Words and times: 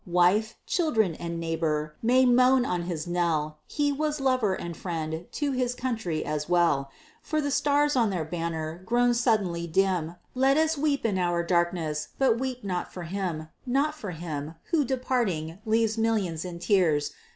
Wife, 0.07 0.55
children, 0.65 1.13
and 1.13 1.39
neighbor, 1.39 1.93
may 2.01 2.25
moan 2.25 2.65
on 2.65 2.85
his 2.89 3.05
knell 3.05 3.59
He 3.67 3.91
was 3.91 4.19
"lover 4.19 4.55
and 4.55 4.75
friend" 4.75 5.27
to 5.33 5.51
his 5.51 5.75
country, 5.75 6.25
as 6.25 6.49
well! 6.49 6.89
For 7.21 7.39
the 7.39 7.51
stars 7.51 7.95
on 7.95 8.11
our 8.11 8.25
banner, 8.25 8.81
grown 8.83 9.13
suddenly 9.13 9.67
dim, 9.67 10.15
Let 10.33 10.57
us 10.57 10.75
weep, 10.75 11.05
in 11.05 11.19
our 11.19 11.43
darkness 11.43 12.07
but 12.17 12.39
weep 12.39 12.63
not 12.63 12.91
for 12.91 13.03
him! 13.03 13.49
Not 13.67 13.93
for 13.93 14.09
him 14.09 14.55
who, 14.71 14.83
departing, 14.85 15.59
leaves 15.67 15.99
millions 15.99 16.45
in 16.45 16.57
tears! 16.57 17.11